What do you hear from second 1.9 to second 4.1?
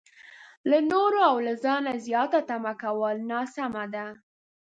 زياته تمه کول ناسمه ده.